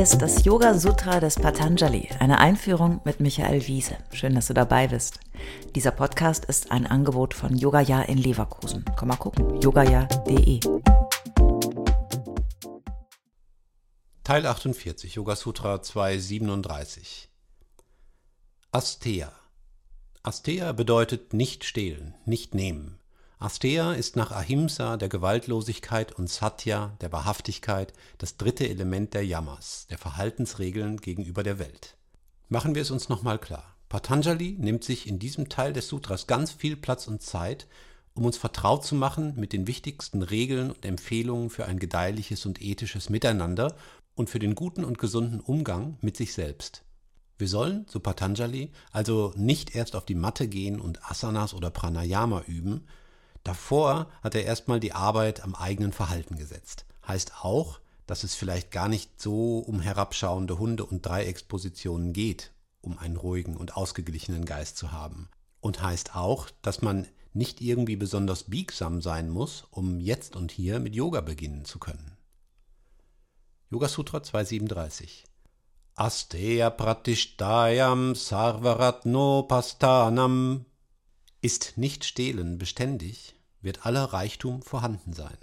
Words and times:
Ist 0.00 0.22
das 0.22 0.46
Yoga 0.46 0.78
Sutra 0.78 1.20
des 1.20 1.34
Patanjali, 1.34 2.08
eine 2.20 2.38
Einführung 2.38 3.02
mit 3.04 3.20
Michael 3.20 3.66
Wiese. 3.66 3.98
Schön, 4.14 4.34
dass 4.34 4.46
du 4.46 4.54
dabei 4.54 4.88
bist. 4.88 5.20
Dieser 5.74 5.90
Podcast 5.90 6.46
ist 6.46 6.72
ein 6.72 6.86
Angebot 6.86 7.34
von 7.34 7.54
Yogaya 7.54 8.00
in 8.00 8.16
Leverkusen. 8.16 8.82
Komm 8.96 9.08
mal 9.08 9.16
gucken, 9.16 9.60
yogaya.de. 9.60 10.60
Teil 14.24 14.46
48, 14.46 15.16
Yoga 15.16 15.36
Sutra 15.36 15.82
237. 15.82 17.28
Asteya. 18.72 19.30
Asteya 20.22 20.72
bedeutet 20.72 21.34
nicht 21.34 21.64
stehlen, 21.64 22.14
nicht 22.24 22.54
nehmen. 22.54 22.99
Asteya 23.40 23.94
ist 23.94 24.16
nach 24.16 24.32
Ahimsa, 24.32 24.98
der 24.98 25.08
Gewaltlosigkeit, 25.08 26.12
und 26.12 26.28
Satya, 26.28 26.94
der 27.00 27.10
Wahrhaftigkeit, 27.10 27.94
das 28.18 28.36
dritte 28.36 28.68
Element 28.68 29.14
der 29.14 29.24
Yamas, 29.24 29.86
der 29.88 29.96
Verhaltensregeln 29.96 30.98
gegenüber 30.98 31.42
der 31.42 31.58
Welt. 31.58 31.96
Machen 32.50 32.74
wir 32.74 32.82
es 32.82 32.90
uns 32.90 33.08
nochmal 33.08 33.38
klar. 33.38 33.76
Patanjali 33.88 34.56
nimmt 34.58 34.84
sich 34.84 35.08
in 35.08 35.18
diesem 35.18 35.48
Teil 35.48 35.72
des 35.72 35.88
Sutras 35.88 36.26
ganz 36.26 36.52
viel 36.52 36.76
Platz 36.76 37.08
und 37.08 37.22
Zeit, 37.22 37.66
um 38.12 38.26
uns 38.26 38.36
vertraut 38.36 38.84
zu 38.84 38.94
machen 38.94 39.32
mit 39.36 39.54
den 39.54 39.66
wichtigsten 39.66 40.20
Regeln 40.20 40.70
und 40.70 40.84
Empfehlungen 40.84 41.48
für 41.48 41.64
ein 41.64 41.78
gedeihliches 41.78 42.44
und 42.44 42.60
ethisches 42.60 43.08
Miteinander 43.08 43.74
und 44.16 44.28
für 44.28 44.38
den 44.38 44.54
guten 44.54 44.84
und 44.84 44.98
gesunden 44.98 45.40
Umgang 45.40 45.96
mit 46.02 46.14
sich 46.14 46.34
selbst. 46.34 46.82
Wir 47.38 47.48
sollen, 47.48 47.86
so 47.88 48.00
Patanjali, 48.00 48.70
also 48.92 49.32
nicht 49.34 49.74
erst 49.74 49.96
auf 49.96 50.04
die 50.04 50.14
Matte 50.14 50.46
gehen 50.46 50.78
und 50.78 51.02
Asanas 51.10 51.54
oder 51.54 51.70
Pranayama 51.70 52.42
üben, 52.42 52.86
Davor 53.44 54.08
hat 54.22 54.34
er 54.34 54.44
erstmal 54.44 54.80
die 54.80 54.92
Arbeit 54.92 55.42
am 55.42 55.54
eigenen 55.54 55.92
Verhalten 55.92 56.36
gesetzt. 56.36 56.84
Heißt 57.06 57.42
auch, 57.42 57.80
dass 58.06 58.24
es 58.24 58.34
vielleicht 58.34 58.70
gar 58.70 58.88
nicht 58.88 59.20
so 59.20 59.58
um 59.58 59.80
herabschauende 59.80 60.58
Hunde 60.58 60.84
und 60.84 61.06
Dreieckspositionen 61.06 62.12
geht, 62.12 62.52
um 62.80 62.98
einen 62.98 63.16
ruhigen 63.16 63.56
und 63.56 63.76
ausgeglichenen 63.76 64.44
Geist 64.44 64.76
zu 64.76 64.92
haben. 64.92 65.28
Und 65.60 65.82
heißt 65.82 66.16
auch, 66.16 66.50
dass 66.62 66.82
man 66.82 67.06
nicht 67.32 67.60
irgendwie 67.60 67.96
besonders 67.96 68.44
biegsam 68.44 69.00
sein 69.00 69.28
muss, 69.28 69.64
um 69.70 70.00
jetzt 70.00 70.36
und 70.36 70.50
hier 70.50 70.80
mit 70.80 70.94
Yoga 70.94 71.20
beginnen 71.20 71.64
zu 71.64 71.78
können. 71.78 72.16
Yoga 73.70 73.88
Sutra 73.88 74.22
237 74.22 75.24
Asteya 75.94 76.70
Pratishtayam 76.70 78.14
Sarvaratno 78.14 79.44
Pastanam 79.44 80.64
ist 81.42 81.78
nicht 81.78 82.04
stehlen 82.04 82.58
beständig, 82.58 83.34
wird 83.62 83.86
aller 83.86 84.04
Reichtum 84.04 84.62
vorhanden 84.62 85.12
sein. 85.12 85.36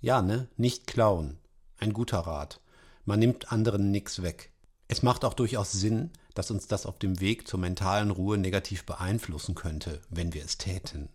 Ja, 0.00 0.22
ne? 0.22 0.48
Nicht 0.56 0.86
klauen. 0.86 1.38
Ein 1.78 1.92
guter 1.92 2.20
Rat. 2.20 2.60
Man 3.04 3.18
nimmt 3.18 3.52
anderen 3.52 3.90
nix 3.90 4.22
weg. 4.22 4.52
Es 4.88 5.02
macht 5.02 5.24
auch 5.24 5.34
durchaus 5.34 5.72
Sinn, 5.72 6.10
dass 6.34 6.50
uns 6.50 6.68
das 6.68 6.86
auf 6.86 6.98
dem 6.98 7.20
Weg 7.20 7.48
zur 7.48 7.58
mentalen 7.58 8.10
Ruhe 8.10 8.38
negativ 8.38 8.84
beeinflussen 8.84 9.54
könnte, 9.54 10.00
wenn 10.10 10.32
wir 10.32 10.44
es 10.44 10.58
täten. 10.58 11.08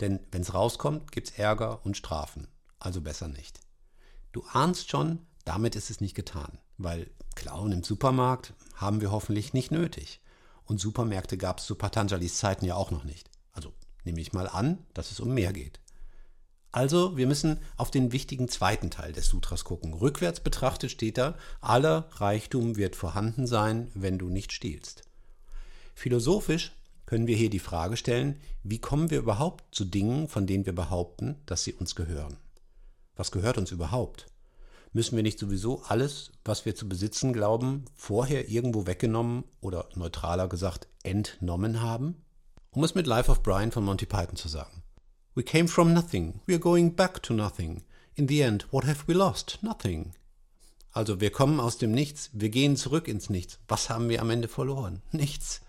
Denn 0.00 0.20
wenn's 0.30 0.54
rauskommt, 0.54 1.12
gibt's 1.12 1.32
Ärger 1.32 1.84
und 1.84 1.96
Strafen. 1.96 2.46
Also 2.78 3.00
besser 3.00 3.28
nicht. 3.28 3.60
Du 4.32 4.44
ahnst 4.52 4.90
schon, 4.90 5.26
damit 5.44 5.76
ist 5.76 5.90
es 5.90 6.00
nicht 6.00 6.14
getan, 6.14 6.58
weil 6.76 7.10
Klauen 7.34 7.72
im 7.72 7.82
Supermarkt 7.82 8.54
haben 8.78 9.00
wir 9.00 9.10
hoffentlich 9.12 9.52
nicht 9.52 9.70
nötig. 9.70 10.20
Und 10.64 10.80
Supermärkte 10.80 11.36
gab 11.36 11.58
es 11.58 11.66
zu 11.66 11.74
Patanjalis 11.74 12.38
Zeiten 12.38 12.64
ja 12.64 12.74
auch 12.74 12.90
noch 12.90 13.04
nicht. 13.04 13.30
Also 13.52 13.72
nehme 14.04 14.20
ich 14.20 14.32
mal 14.32 14.48
an, 14.48 14.78
dass 14.94 15.10
es 15.10 15.20
um 15.20 15.34
mehr 15.34 15.52
geht. 15.52 15.80
Also, 16.70 17.16
wir 17.16 17.26
müssen 17.26 17.60
auf 17.76 17.90
den 17.90 18.12
wichtigen 18.12 18.48
zweiten 18.48 18.90
Teil 18.90 19.12
des 19.12 19.26
Sutras 19.26 19.64
gucken. 19.64 19.94
Rückwärts 19.94 20.40
betrachtet 20.40 20.90
steht 20.90 21.16
da, 21.16 21.34
aller 21.60 22.08
Reichtum 22.12 22.76
wird 22.76 22.94
vorhanden 22.94 23.46
sein, 23.46 23.90
wenn 23.94 24.18
du 24.18 24.28
nicht 24.28 24.52
stiehlst. 24.52 25.02
Philosophisch 25.94 26.72
können 27.06 27.26
wir 27.26 27.36
hier 27.36 27.48
die 27.48 27.58
Frage 27.58 27.96
stellen, 27.96 28.38
wie 28.62 28.80
kommen 28.80 29.10
wir 29.10 29.18
überhaupt 29.18 29.74
zu 29.74 29.86
Dingen, 29.86 30.28
von 30.28 30.46
denen 30.46 30.66
wir 30.66 30.74
behaupten, 30.74 31.36
dass 31.46 31.64
sie 31.64 31.72
uns 31.72 31.94
gehören? 31.94 32.36
Was 33.16 33.32
gehört 33.32 33.56
uns 33.56 33.72
überhaupt? 33.72 34.26
Müssen 34.92 35.16
wir 35.16 35.22
nicht 35.22 35.38
sowieso 35.38 35.82
alles, 35.82 36.32
was 36.44 36.64
wir 36.64 36.74
zu 36.74 36.88
besitzen 36.88 37.32
glauben, 37.32 37.84
vorher 37.94 38.48
irgendwo 38.48 38.86
weggenommen 38.86 39.44
oder 39.60 39.88
neutraler 39.94 40.48
gesagt 40.48 40.88
entnommen 41.02 41.82
haben? 41.82 42.16
Um 42.70 42.84
es 42.84 42.94
mit 42.94 43.06
Life 43.06 43.30
of 43.30 43.42
Brian 43.42 43.70
von 43.70 43.84
Monty 43.84 44.06
Python 44.06 44.36
zu 44.36 44.48
sagen. 44.48 44.82
We 45.34 45.42
came 45.42 45.68
from 45.68 45.92
nothing, 45.92 46.40
we 46.46 46.54
are 46.54 46.60
going 46.60 46.94
back 46.96 47.22
to 47.24 47.34
nothing. 47.34 47.84
In 48.14 48.28
the 48.28 48.40
end, 48.40 48.66
what 48.72 48.86
have 48.86 49.04
we 49.06 49.12
lost? 49.12 49.58
Nothing. 49.62 50.12
Also 50.90 51.20
wir 51.20 51.30
kommen 51.30 51.60
aus 51.60 51.78
dem 51.78 51.92
Nichts, 51.92 52.30
wir 52.32 52.48
gehen 52.48 52.76
zurück 52.76 53.08
ins 53.08 53.30
Nichts. 53.30 53.60
Was 53.68 53.90
haben 53.90 54.08
wir 54.08 54.20
am 54.22 54.30
Ende 54.30 54.48
verloren? 54.48 55.02
Nichts. 55.12 55.60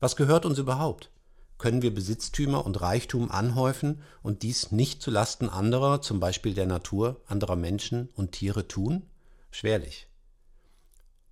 Was 0.00 0.16
gehört 0.16 0.46
uns 0.46 0.58
überhaupt? 0.58 1.10
Können 1.58 1.82
wir 1.82 1.94
Besitztümer 1.94 2.66
und 2.66 2.80
Reichtum 2.80 3.30
anhäufen 3.30 4.02
und 4.22 4.42
dies 4.42 4.72
nicht 4.72 5.02
zu 5.02 5.10
Lasten 5.10 5.48
anderer, 5.48 6.02
zum 6.02 6.20
Beispiel 6.20 6.54
der 6.54 6.66
Natur, 6.66 7.20
anderer 7.26 7.56
Menschen 7.56 8.08
und 8.14 8.32
Tiere 8.32 8.68
tun? 8.68 9.02
Schwerlich. 9.50 10.06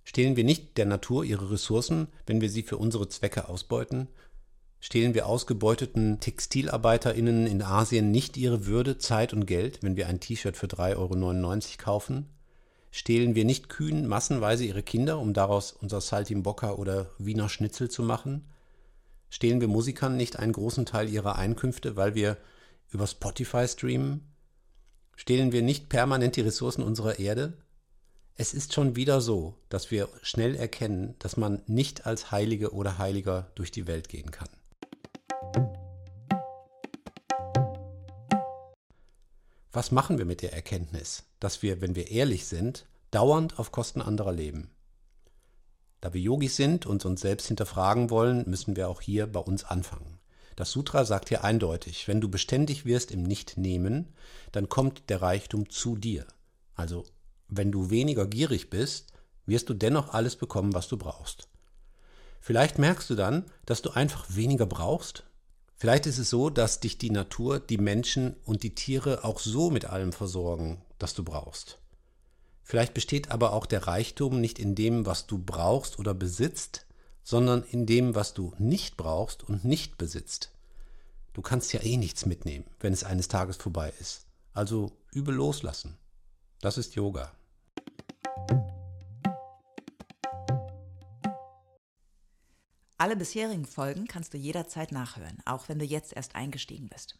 Stehlen 0.03 0.35
wir 0.35 0.43
nicht 0.43 0.77
der 0.77 0.85
Natur 0.85 1.23
ihre 1.23 1.51
Ressourcen, 1.51 2.07
wenn 2.25 2.41
wir 2.41 2.49
sie 2.49 2.63
für 2.63 2.77
unsere 2.77 3.07
Zwecke 3.09 3.49
ausbeuten? 3.49 4.07
Stehlen 4.79 5.15
wir 5.15 5.25
ausgebeuteten 5.25 6.19
TextilarbeiterInnen 6.19 7.47
in 7.47 7.63
Asien 7.63 8.11
nicht 8.11 8.37
ihre 8.37 8.67
Würde, 8.67 8.99
Zeit 8.99 9.33
und 9.33 9.47
Geld, 9.47 9.81
wenn 9.81 9.95
wir 9.95 10.07
ein 10.07 10.19
T-Shirt 10.19 10.57
für 10.57 10.67
3,99 10.67 10.95
Euro 10.97 11.77
kaufen? 11.77 12.29
Stehlen 12.91 13.35
wir 13.35 13.45
nicht 13.45 13.67
Kühen 13.67 14.07
massenweise 14.07 14.63
ihre 14.63 14.83
Kinder, 14.83 15.19
um 15.19 15.33
daraus 15.33 15.71
unser 15.71 16.01
Saltimbocca 16.01 16.73
oder 16.73 17.09
Wiener 17.17 17.49
Schnitzel 17.49 17.89
zu 17.89 18.03
machen? 18.03 18.45
Stehlen 19.35 19.59
wir 19.59 19.67
Musikern 19.67 20.15
nicht 20.15 20.39
einen 20.39 20.53
großen 20.53 20.85
Teil 20.85 21.09
ihrer 21.09 21.35
Einkünfte, 21.35 21.97
weil 21.97 22.15
wir 22.15 22.37
über 22.89 23.05
Spotify 23.05 23.67
streamen? 23.67 24.33
Stehlen 25.17 25.51
wir 25.51 25.61
nicht 25.61 25.89
permanent 25.89 26.37
die 26.37 26.41
Ressourcen 26.41 26.81
unserer 26.81 27.19
Erde? 27.19 27.57
Es 28.35 28.53
ist 28.53 28.73
schon 28.73 28.95
wieder 28.95 29.19
so, 29.19 29.57
dass 29.67 29.91
wir 29.91 30.07
schnell 30.21 30.55
erkennen, 30.55 31.15
dass 31.19 31.35
man 31.35 31.61
nicht 31.67 32.05
als 32.05 32.31
Heilige 32.31 32.73
oder 32.73 32.97
Heiliger 32.97 33.51
durch 33.55 33.71
die 33.71 33.87
Welt 33.87 34.07
gehen 34.07 34.31
kann. 34.31 34.47
Was 39.73 39.91
machen 39.91 40.17
wir 40.17 40.23
mit 40.23 40.43
der 40.43 40.53
Erkenntnis, 40.53 41.25
dass 41.41 41.61
wir, 41.61 41.81
wenn 41.81 41.97
wir 41.97 42.09
ehrlich 42.09 42.45
sind, 42.45 42.85
dauernd 43.11 43.59
auf 43.59 43.73
Kosten 43.73 44.01
anderer 44.01 44.31
leben? 44.31 44.69
Da 46.05 46.13
wir 46.13 46.21
Yogis 46.21 46.55
sind 46.55 46.85
und 46.85 47.03
uns 47.03 47.21
selbst 47.21 47.47
hinterfragen 47.47 48.11
wollen, 48.11 48.47
müssen 48.47 48.75
wir 48.75 48.89
auch 48.89 49.01
hier 49.01 49.25
bei 49.25 49.39
uns 49.39 49.63
anfangen. 49.63 50.19
Das 50.55 50.69
Sutra 50.69 51.03
sagt 51.03 51.29
hier 51.29 51.43
eindeutig, 51.43 52.07
wenn 52.07 52.21
du 52.21 52.29
beständig 52.29 52.85
wirst 52.85 53.09
im 53.09 53.23
Nicht-Nehmen, 53.23 54.13
dann 54.51 54.69
kommt 54.69 55.09
der 55.09 55.23
Reichtum 55.23 55.67
zu 55.67 55.95
dir. 55.95 56.27
Also, 56.75 57.05
wenn 57.47 57.71
du 57.71 57.89
weniger 57.89 58.27
gierig 58.27 58.69
bist, 58.69 59.13
wirst 59.47 59.67
du 59.67 59.73
dennoch 59.73 60.13
alles 60.13 60.35
bekommen, 60.35 60.75
was 60.75 60.87
du 60.87 60.95
brauchst. 60.95 61.47
Vielleicht 62.39 62.77
merkst 62.77 63.09
du 63.09 63.15
dann, 63.15 63.45
dass 63.65 63.81
du 63.81 63.89
einfach 63.89 64.27
weniger 64.29 64.67
brauchst. 64.67 65.23
Vielleicht 65.75 66.05
ist 66.05 66.19
es 66.19 66.29
so, 66.29 66.51
dass 66.51 66.81
dich 66.81 66.99
die 66.99 67.09
Natur, 67.09 67.59
die 67.59 67.79
Menschen 67.79 68.35
und 68.45 68.61
die 68.61 68.75
Tiere 68.75 69.23
auch 69.23 69.39
so 69.39 69.71
mit 69.71 69.85
allem 69.85 70.13
versorgen, 70.13 70.83
das 70.99 71.15
du 71.15 71.23
brauchst. 71.23 71.79
Vielleicht 72.67 72.95
besteht 72.95 73.29
aber 73.29 73.53
auch 73.53 73.67
der 73.67 73.85
Reichtum 73.85 74.41
nicht 74.41 74.57
in 74.57 74.73
dem, 74.73 75.05
was 75.05 75.27
du 75.27 75.37
brauchst 75.37 75.99
oder 75.99 76.15
besitzt, 76.15 76.87
sondern 77.23 77.61
in 77.61 77.85
dem, 77.85 78.15
was 78.15 78.33
du 78.33 78.53
nicht 78.57 78.97
brauchst 78.97 79.43
und 79.43 79.63
nicht 79.63 79.99
besitzt. 79.99 80.51
Du 81.33 81.43
kannst 81.43 81.73
ja 81.73 81.83
eh 81.83 81.95
nichts 81.95 82.25
mitnehmen, 82.25 82.65
wenn 82.79 82.91
es 82.91 83.03
eines 83.03 83.27
Tages 83.27 83.57
vorbei 83.57 83.93
ist. 83.99 84.25
Also 84.51 84.91
übe 85.11 85.31
loslassen. 85.31 85.95
Das 86.59 86.79
ist 86.79 86.95
Yoga. 86.95 87.31
Alle 92.97 93.15
bisherigen 93.15 93.65
Folgen 93.65 94.07
kannst 94.07 94.33
du 94.33 94.39
jederzeit 94.39 94.91
nachhören, 94.91 95.37
auch 95.45 95.69
wenn 95.69 95.77
du 95.77 95.85
jetzt 95.85 96.13
erst 96.13 96.33
eingestiegen 96.33 96.89
bist. 96.89 97.19